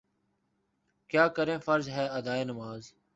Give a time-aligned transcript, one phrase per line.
[1.09, 2.93] کیا کریں فرض ہے ادائے نماز